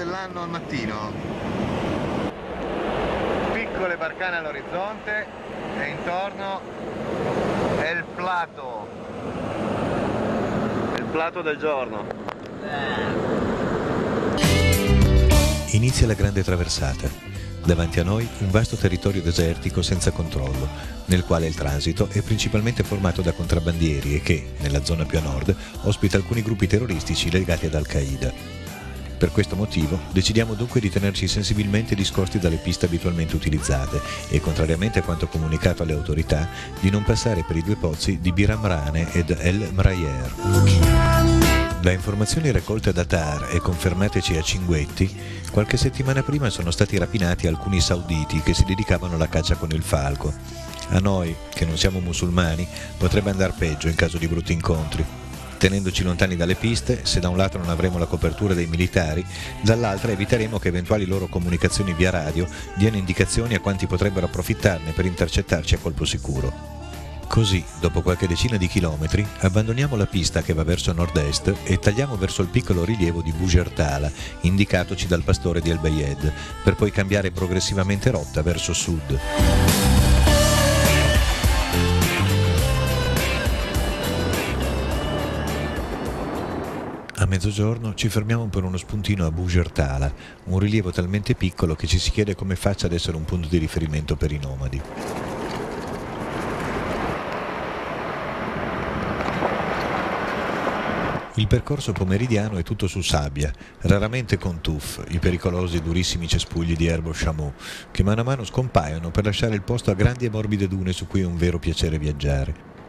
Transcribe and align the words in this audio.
dell'anno 0.00 0.42
al 0.44 0.48
mattino. 0.48 1.12
Piccole 3.52 3.98
barcane 3.98 4.36
all'orizzonte 4.36 5.26
e 5.78 5.88
intorno 5.88 6.60
è 7.78 7.90
il 7.90 8.04
plato. 8.14 8.88
Il 10.96 11.04
plato 11.04 11.42
del 11.42 11.58
giorno. 11.58 12.06
Inizia 15.72 16.06
la 16.06 16.14
grande 16.14 16.42
traversata. 16.42 17.28
Davanti 17.62 18.00
a 18.00 18.04
noi 18.04 18.26
un 18.38 18.50
vasto 18.50 18.76
territorio 18.76 19.20
desertico 19.20 19.82
senza 19.82 20.12
controllo, 20.12 20.66
nel 21.06 21.26
quale 21.26 21.46
il 21.46 21.54
transito 21.54 22.08
è 22.10 22.22
principalmente 22.22 22.82
formato 22.82 23.20
da 23.20 23.32
contrabbandieri 23.32 24.14
e 24.14 24.22
che, 24.22 24.52
nella 24.60 24.82
zona 24.82 25.04
più 25.04 25.18
a 25.18 25.20
nord, 25.20 25.54
ospita 25.82 26.16
alcuni 26.16 26.40
gruppi 26.40 26.66
terroristici 26.66 27.30
legati 27.30 27.66
ad 27.66 27.74
Al-Qaeda. 27.74 28.59
Per 29.20 29.32
questo 29.32 29.54
motivo 29.54 30.00
decidiamo 30.12 30.54
dunque 30.54 30.80
di 30.80 30.88
tenerci 30.88 31.28
sensibilmente 31.28 31.94
discosti 31.94 32.38
dalle 32.38 32.56
piste 32.56 32.86
abitualmente 32.86 33.36
utilizzate 33.36 34.00
e, 34.30 34.40
contrariamente 34.40 35.00
a 35.00 35.02
quanto 35.02 35.26
comunicato 35.26 35.82
alle 35.82 35.92
autorità, 35.92 36.48
di 36.80 36.88
non 36.88 37.04
passare 37.04 37.44
per 37.46 37.56
i 37.56 37.62
due 37.62 37.76
pozzi 37.76 38.18
di 38.18 38.32
Biramrane 38.32 39.12
ed 39.12 39.36
El 39.38 39.68
Mrayer. 39.74 40.32
Da 41.82 41.92
informazioni 41.92 42.50
raccolte 42.50 42.94
da 42.94 43.04
Dar 43.04 43.50
e 43.52 43.60
confermateci 43.60 44.38
a 44.38 44.42
Cinguetti, 44.42 45.14
qualche 45.50 45.76
settimana 45.76 46.22
prima 46.22 46.48
sono 46.48 46.70
stati 46.70 46.96
rapinati 46.96 47.46
alcuni 47.46 47.78
sauditi 47.82 48.40
che 48.40 48.54
si 48.54 48.64
dedicavano 48.64 49.16
alla 49.16 49.28
caccia 49.28 49.56
con 49.56 49.68
il 49.72 49.82
falco. 49.82 50.32
A 50.88 50.98
noi, 50.98 51.36
che 51.50 51.66
non 51.66 51.76
siamo 51.76 52.00
musulmani, 52.00 52.66
potrebbe 52.96 53.28
andare 53.28 53.52
peggio 53.54 53.88
in 53.88 53.96
caso 53.96 54.16
di 54.16 54.26
brutti 54.26 54.54
incontri. 54.54 55.19
Tenendoci 55.60 56.04
lontani 56.04 56.36
dalle 56.36 56.54
piste, 56.54 57.00
se 57.02 57.20
da 57.20 57.28
un 57.28 57.36
lato 57.36 57.58
non 57.58 57.68
avremo 57.68 57.98
la 57.98 58.06
copertura 58.06 58.54
dei 58.54 58.64
militari, 58.64 59.22
dall'altra 59.60 60.10
eviteremo 60.10 60.58
che 60.58 60.68
eventuali 60.68 61.04
loro 61.04 61.26
comunicazioni 61.26 61.92
via 61.92 62.08
radio 62.08 62.48
diano 62.76 62.96
indicazioni 62.96 63.52
a 63.54 63.60
quanti 63.60 63.86
potrebbero 63.86 64.24
approfittarne 64.24 64.92
per 64.92 65.04
intercettarci 65.04 65.74
a 65.74 65.78
colpo 65.78 66.06
sicuro. 66.06 66.78
Così, 67.28 67.62
dopo 67.78 68.00
qualche 68.00 68.26
decina 68.26 68.56
di 68.56 68.68
chilometri, 68.68 69.24
abbandoniamo 69.40 69.96
la 69.96 70.06
pista 70.06 70.40
che 70.40 70.54
va 70.54 70.64
verso 70.64 70.94
nord-est 70.94 71.54
e 71.64 71.78
tagliamo 71.78 72.16
verso 72.16 72.40
il 72.40 72.48
piccolo 72.48 72.82
rilievo 72.82 73.20
di 73.20 73.32
Bugertala, 73.32 74.10
indicatoci 74.40 75.06
dal 75.08 75.24
pastore 75.24 75.60
di 75.60 75.68
El 75.68 75.78
Bayed, 75.78 76.32
per 76.64 76.74
poi 76.74 76.90
cambiare 76.90 77.32
progressivamente 77.32 78.10
rotta 78.10 78.40
verso 78.40 78.72
sud. 78.72 79.79
Mezzogiorno 87.30 87.94
ci 87.94 88.08
fermiamo 88.08 88.48
per 88.48 88.64
uno 88.64 88.76
spuntino 88.76 89.24
a 89.24 89.30
Bugertala, 89.30 90.12
un 90.46 90.58
rilievo 90.58 90.90
talmente 90.90 91.36
piccolo 91.36 91.76
che 91.76 91.86
ci 91.86 92.00
si 92.00 92.10
chiede 92.10 92.34
come 92.34 92.56
faccia 92.56 92.86
ad 92.86 92.92
essere 92.92 93.16
un 93.16 93.24
punto 93.24 93.46
di 93.46 93.56
riferimento 93.56 94.16
per 94.16 94.32
i 94.32 94.38
nomadi. 94.38 94.82
Il 101.34 101.46
percorso 101.46 101.92
pomeridiano 101.92 102.58
è 102.58 102.64
tutto 102.64 102.88
su 102.88 103.00
sabbia, 103.00 103.52
raramente 103.82 104.36
con 104.36 104.60
tuff, 104.60 105.00
i 105.10 105.20
pericolosi 105.20 105.76
e 105.76 105.82
durissimi 105.82 106.26
cespugli 106.26 106.74
di 106.74 106.88
erbo 106.88 107.12
chameau, 107.14 107.52
che 107.92 108.02
mano 108.02 108.22
a 108.22 108.24
mano 108.24 108.44
scompaiono 108.44 109.12
per 109.12 109.24
lasciare 109.24 109.54
il 109.54 109.62
posto 109.62 109.92
a 109.92 109.94
grandi 109.94 110.24
e 110.24 110.30
morbide 110.30 110.66
dune 110.66 110.92
su 110.92 111.06
cui 111.06 111.20
è 111.20 111.24
un 111.24 111.36
vero 111.36 111.60
piacere 111.60 111.96
viaggiare. 111.96 112.79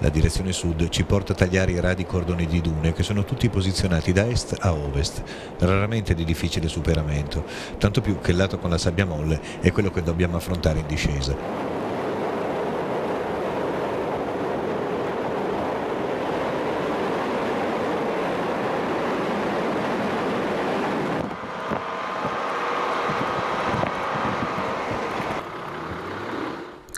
La 0.00 0.10
direzione 0.10 0.52
sud 0.52 0.90
ci 0.90 1.04
porta 1.04 1.32
a 1.32 1.36
tagliare 1.36 1.72
i 1.72 1.80
radi 1.80 2.04
cordoni 2.04 2.46
di 2.46 2.60
dune 2.60 2.92
che 2.92 3.02
sono 3.02 3.24
tutti 3.24 3.48
posizionati 3.48 4.12
da 4.12 4.28
est 4.28 4.54
a 4.60 4.74
ovest, 4.74 5.22
raramente 5.58 6.14
di 6.14 6.24
difficile 6.24 6.68
superamento, 6.68 7.44
tanto 7.78 8.02
più 8.02 8.20
che 8.20 8.32
il 8.32 8.36
lato 8.36 8.58
con 8.58 8.68
la 8.68 8.78
sabbia 8.78 9.06
molle 9.06 9.40
è 9.60 9.72
quello 9.72 9.90
che 9.90 10.02
dobbiamo 10.02 10.36
affrontare 10.36 10.80
in 10.80 10.86
discesa. 10.86 11.75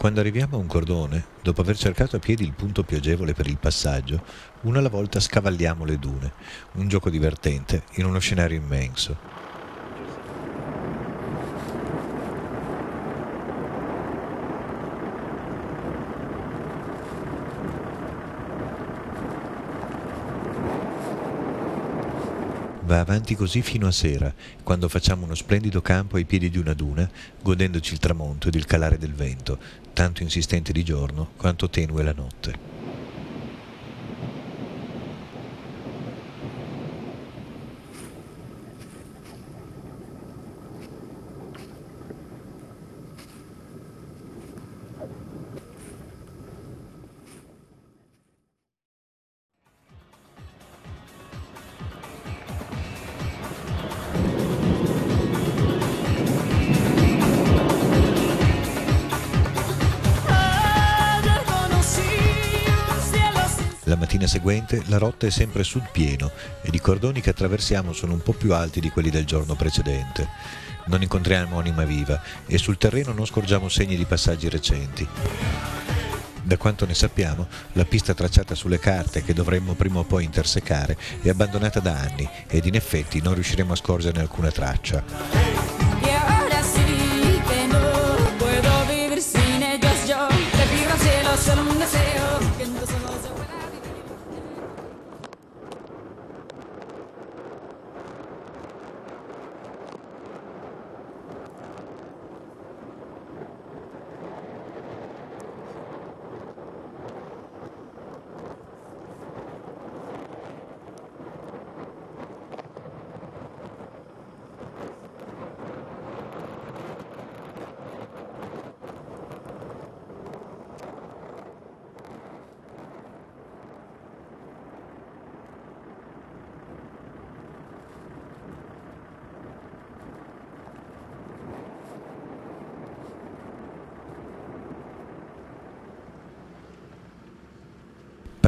Quando 0.00 0.20
arriviamo 0.20 0.56
a 0.56 0.58
un 0.58 0.66
cordone, 0.66 1.26
dopo 1.42 1.60
aver 1.60 1.76
cercato 1.76 2.16
a 2.16 2.18
piedi 2.20 2.42
il 2.42 2.54
punto 2.54 2.84
più 2.84 2.96
agevole 2.96 3.34
per 3.34 3.46
il 3.46 3.58
passaggio, 3.58 4.24
una 4.62 4.78
alla 4.78 4.88
volta 4.88 5.20
scavalliamo 5.20 5.84
le 5.84 5.98
dune, 5.98 6.32
un 6.76 6.88
gioco 6.88 7.10
divertente 7.10 7.82
in 7.96 8.06
uno 8.06 8.18
scenario 8.18 8.56
immenso. 8.56 9.39
Va 22.90 22.98
avanti 22.98 23.36
così 23.36 23.62
fino 23.62 23.86
a 23.86 23.92
sera, 23.92 24.34
quando 24.64 24.88
facciamo 24.88 25.24
uno 25.24 25.36
splendido 25.36 25.80
campo 25.80 26.16
ai 26.16 26.24
piedi 26.24 26.50
di 26.50 26.58
una 26.58 26.74
duna, 26.74 27.08
godendoci 27.40 27.92
il 27.92 28.00
tramonto 28.00 28.48
ed 28.48 28.56
il 28.56 28.64
calare 28.64 28.98
del 28.98 29.14
vento, 29.14 29.60
tanto 29.92 30.24
insistente 30.24 30.72
di 30.72 30.82
giorno 30.82 31.30
quanto 31.36 31.70
tenue 31.70 32.02
la 32.02 32.12
notte. 32.12 32.99
Mattina 64.00 64.26
seguente 64.26 64.82
la 64.86 64.96
rotta 64.96 65.26
è 65.26 65.30
sempre 65.30 65.62
sul 65.62 65.86
pieno 65.92 66.30
ed 66.62 66.74
i 66.74 66.80
cordoni 66.80 67.20
che 67.20 67.28
attraversiamo 67.28 67.92
sono 67.92 68.14
un 68.14 68.22
po' 68.22 68.32
più 68.32 68.54
alti 68.54 68.80
di 68.80 68.88
quelli 68.88 69.10
del 69.10 69.26
giorno 69.26 69.54
precedente. 69.54 70.26
Non 70.86 71.02
incontriamo 71.02 71.58
anima 71.58 71.84
viva 71.84 72.20
e 72.46 72.56
sul 72.56 72.78
terreno 72.78 73.12
non 73.12 73.26
scorgiamo 73.26 73.68
segni 73.68 73.96
di 73.96 74.06
passaggi 74.06 74.48
recenti. 74.48 75.06
Da 76.42 76.56
quanto 76.56 76.86
ne 76.86 76.94
sappiamo, 76.94 77.46
la 77.74 77.84
pista 77.84 78.14
tracciata 78.14 78.54
sulle 78.54 78.78
carte 78.78 79.22
che 79.22 79.34
dovremmo 79.34 79.74
prima 79.74 79.98
o 79.98 80.04
poi 80.04 80.24
intersecare 80.24 80.96
è 81.20 81.28
abbandonata 81.28 81.80
da 81.80 81.92
anni 81.92 82.28
ed 82.48 82.64
in 82.64 82.76
effetti 82.76 83.20
non 83.20 83.34
riusciremo 83.34 83.74
a 83.74 83.76
scorgerne 83.76 84.20
alcuna 84.20 84.50
traccia. 84.50 85.39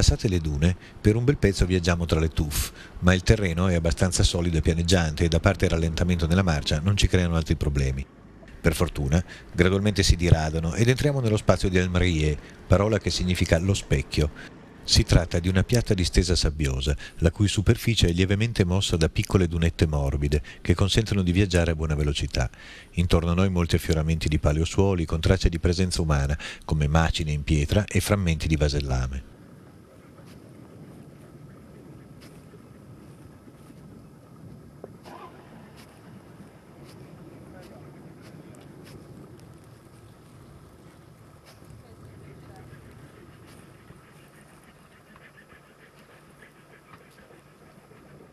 Passate 0.03 0.27
le 0.27 0.41
dune, 0.41 0.77
per 1.01 1.15
un 1.15 1.23
bel 1.23 1.37
pezzo 1.37 1.65
viaggiamo 1.65 2.07
tra 2.07 2.19
le 2.19 2.31
tuff, 2.31 2.73
ma 3.03 3.15
il 3.15 3.23
terreno 3.23 3.69
è 3.69 3.77
abbastanza 3.77 4.25
solido 4.25 4.57
e 4.59 4.61
pianeggiante 4.61 5.23
e 5.23 5.29
da 5.29 5.39
parte 5.39 5.67
il 5.67 5.71
rallentamento 5.71 6.27
nella 6.27 6.43
marcia 6.43 6.81
non 6.81 6.97
ci 6.97 7.07
creano 7.07 7.37
altri 7.37 7.55
problemi. 7.55 8.05
Per 8.61 8.75
fortuna, 8.75 9.25
gradualmente 9.53 10.03
si 10.03 10.17
diradano 10.17 10.75
ed 10.75 10.89
entriamo 10.89 11.21
nello 11.21 11.37
spazio 11.37 11.69
di 11.69 11.79
Almerie, 11.79 12.37
parola 12.67 12.99
che 12.99 13.11
significa 13.11 13.61
lo 13.61 13.75
specchio. 13.75 14.33
Si 14.83 15.05
tratta 15.05 15.39
di 15.39 15.49
una 15.49 15.63
piatta 15.63 15.95
distesa 15.95 16.35
sabbiosa, 16.35 16.97
la 17.19 17.31
cui 17.31 17.47
superficie 17.47 18.09
è 18.09 18.13
lievemente 18.13 18.65
mossa 18.65 18.97
da 18.97 19.09
piccole 19.09 19.47
dunette 19.47 19.87
morbide 19.87 20.43
che 20.63 20.75
consentono 20.75 21.23
di 21.23 21.31
viaggiare 21.31 21.71
a 21.71 21.77
buona 21.77 21.95
velocità. 21.95 22.51
Intorno 22.95 23.31
a 23.31 23.35
noi 23.35 23.51
molti 23.51 23.77
affioramenti 23.77 24.27
di 24.27 24.41
paleosuoli 24.41 25.05
con 25.05 25.21
tracce 25.21 25.49
di 25.49 25.61
presenza 25.61 26.03
umana, 26.03 26.37
come 26.65 26.89
macine 26.89 27.31
in 27.31 27.45
pietra 27.45 27.85
e 27.85 28.01
frammenti 28.01 28.49
di 28.49 28.57
vasellame. 28.57 29.31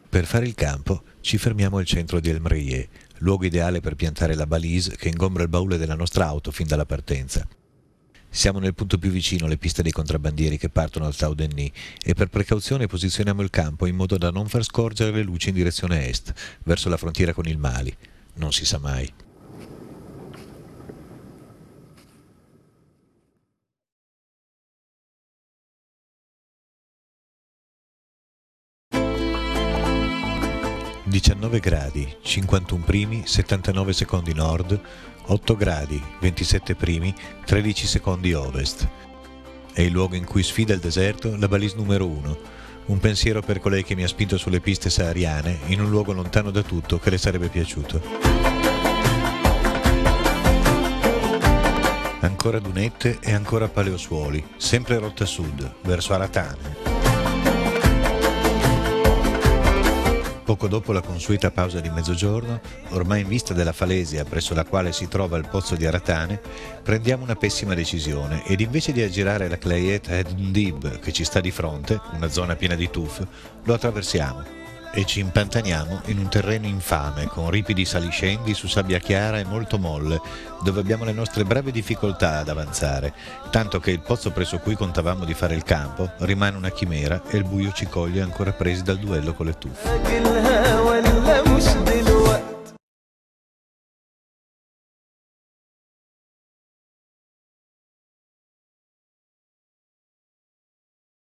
Per 0.10 0.26
fare 0.26 0.48
il 0.48 0.56
campo 0.56 1.04
ci 1.22 1.38
fermiamo 1.38 1.78
al 1.78 1.86
centro 1.86 2.20
di 2.20 2.32
El 2.32 2.42
Mreye, 2.42 2.90
luogo 3.20 3.46
ideale 3.46 3.80
per 3.80 3.94
piantare 3.94 4.34
la 4.34 4.48
balise 4.48 4.96
che 4.96 5.08
ingombra 5.08 5.44
il 5.44 5.50
baule 5.50 5.78
della 5.78 5.94
nostra 5.94 6.26
auto 6.26 6.50
fin 6.50 6.66
dalla 6.66 6.88
partenza. 6.88 7.48
Siamo 8.28 8.58
nel 8.58 8.74
punto 8.74 8.98
più 8.98 9.12
vicino 9.12 9.46
alle 9.46 9.58
piste 9.58 9.84
dei 9.84 9.92
contrabbandieri 9.92 10.58
che 10.58 10.70
partono 10.70 11.06
al 11.06 11.16
Tau 11.16 11.36
Denis 11.36 11.72
e 12.04 12.16
per 12.16 12.30
precauzione 12.30 12.88
posizioniamo 12.88 13.44
il 13.44 13.52
campo 13.52 13.86
in 13.86 13.96
modo 13.96 14.18
da 14.18 14.32
non 14.32 14.48
far 14.48 14.64
scorgere 14.64 15.12
le 15.12 15.22
luci 15.22 15.50
in 15.50 15.56
direzione 15.56 16.08
est, 16.08 16.34
verso 16.64 16.90
la 16.90 16.98
frontiera 16.98 17.34
con 17.34 17.46
il 17.46 17.60
Mali. 17.60 17.96
Non 18.36 18.52
si 18.52 18.66
sa 18.66 18.80
mai. 18.80 19.29
19 31.10 31.60
gradi, 31.60 32.08
51 32.22 32.84
primi, 32.84 33.24
79 33.26 33.94
secondi 33.94 34.32
nord, 34.32 34.80
8 35.26 35.56
gradi, 35.56 36.00
27 36.20 36.76
primi, 36.76 37.14
13 37.46 37.88
secondi 37.88 38.34
ovest. 38.34 38.88
È 39.74 39.82
il 39.82 39.92
luogo 39.92 40.16
in 40.16 40.24
cui 40.24 40.44
sfida 40.44 40.74
il 40.74 40.80
deserto 40.80 41.36
la 41.36 41.48
balise 41.48 41.78
numero 41.78 42.06
1. 42.06 42.38
Un 42.86 43.00
pensiero 43.00 43.42
per 43.42 43.60
colei 43.60 43.84
che 43.84 43.96
mi 43.96 44.04
ha 44.04 44.08
spinto 44.08 44.38
sulle 44.38 44.60
piste 44.60 44.92
sahariane 44.92 45.60
in 45.68 45.82
un 45.82 45.90
luogo 45.90 46.14
lontano 46.14 46.52
da 46.52 46.62
tutto 46.62 47.00
che 47.00 47.10
le 47.10 47.18
sarebbe 47.18 47.48
piaciuto. 47.48 48.02
Ancora 52.20 52.60
dunette 52.60 53.18
e 53.20 53.34
ancora 53.34 53.68
paleosuoli, 53.68 54.46
sempre 54.58 55.00
rotta 55.00 55.26
sud, 55.26 55.74
verso 55.82 56.14
Aratane. 56.14 56.89
Poco 60.50 60.68
dopo 60.68 60.94
la 60.94 61.02
consueta 61.02 61.52
pausa 61.52 61.80
di 61.80 61.92
mezzogiorno, 61.92 62.60
ormai 62.90 63.22
in 63.22 63.28
vista 63.28 63.54
della 63.54 63.72
falesia 63.72 64.24
presso 64.24 64.56
la 64.56 64.66
quale 64.66 64.92
si 64.94 65.08
trova 65.08 65.38
il 65.38 65.48
pozzo 65.48 65.76
di 65.76 65.86
Aratane, 65.86 66.42
prendiamo 66.82 67.22
una 67.22 67.36
pessima 67.36 67.76
decisione 67.76 68.44
ed 68.48 68.60
invece 68.60 68.92
di 68.92 69.04
aggirare 69.04 69.48
la 69.48 69.60
Clayette 69.60 70.18
Ed 70.18 70.32
Dib 70.32 70.98
che 71.02 71.12
ci 71.12 71.24
sta 71.24 71.40
di 71.40 71.52
fronte, 71.52 72.02
una 72.14 72.30
zona 72.30 72.56
piena 72.56 72.74
di 72.74 72.90
tuff, 72.90 73.22
lo 73.64 73.74
attraversiamo 73.76 74.59
e 74.92 75.06
ci 75.06 75.20
impantaniamo 75.20 76.02
in 76.06 76.20
un 76.20 76.30
terreno 76.30 76.68
infame 76.68 77.26
con 77.28 77.50
ripidi 77.50 77.86
saliscendi 77.86 78.54
su 78.54 78.68
sabbia 78.68 79.00
chiara 79.00 79.40
e 79.40 79.46
molto 79.46 79.78
molle, 79.78 80.20
dove 80.64 80.80
abbiamo 80.80 81.06
le 81.06 81.12
nostre 81.12 81.44
breve 81.44 81.72
difficoltà 81.72 82.40
ad 82.40 82.50
avanzare, 82.50 83.14
tanto 83.52 83.80
che 83.80 83.92
il 83.92 84.02
pozzo 84.02 84.32
presso 84.32 84.60
cui 84.60 84.76
contavamo 84.76 85.26
di 85.26 85.34
fare 85.34 85.56
il 85.56 85.64
campo 85.64 86.12
rimane 86.20 86.58
una 86.58 86.72
chimera 86.72 87.22
e 87.30 87.38
il 87.38 87.44
buio 87.44 87.72
ci 87.72 87.88
coglie 87.88 88.22
ancora 88.22 88.52
presi 88.52 88.84
dal 88.84 88.98
duello 88.98 89.34
con 89.34 89.46
le 89.46 89.58
tuffe. 89.58 89.90